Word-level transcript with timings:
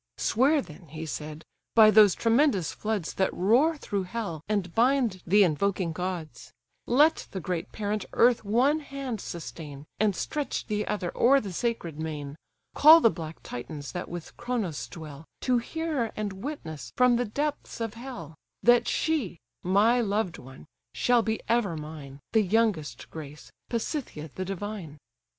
"Swear 0.17 0.63
then 0.63 0.87
(he 0.87 1.05
said) 1.05 1.45
by 1.75 1.91
those 1.91 2.15
tremendous 2.15 2.71
floods 2.73 3.13
That 3.13 3.31
roar 3.31 3.77
through 3.77 4.01
hell, 4.05 4.41
and 4.49 4.73
bind 4.73 5.21
the 5.27 5.43
invoking 5.43 5.91
gods: 5.91 6.51
Let 6.87 7.27
the 7.29 7.39
great 7.39 7.71
parent 7.71 8.05
earth 8.13 8.43
one 8.43 8.79
hand 8.79 9.21
sustain, 9.21 9.85
And 9.99 10.15
stretch 10.15 10.65
the 10.65 10.87
other 10.87 11.15
o'er 11.15 11.39
the 11.39 11.53
sacred 11.53 11.99
main: 11.99 12.35
Call 12.73 12.99
the 12.99 13.11
black 13.11 13.43
Titans, 13.43 13.91
that 13.91 14.09
with 14.09 14.35
Chronos 14.37 14.87
dwell, 14.87 15.25
To 15.41 15.59
hear 15.59 16.11
and 16.15 16.33
witness 16.43 16.91
from 16.97 17.17
the 17.17 17.25
depths 17.25 17.79
of 17.79 17.93
hell; 17.93 18.33
That 18.63 18.87
she, 18.87 19.37
my 19.61 20.01
loved 20.01 20.39
one, 20.39 20.65
shall 20.95 21.21
be 21.21 21.39
ever 21.47 21.77
mine, 21.77 22.21
The 22.33 22.41
youngest 22.41 23.07
Grace, 23.11 23.51
Pasithaë 23.69 24.33
the 24.33 24.45
divine." 24.45 24.97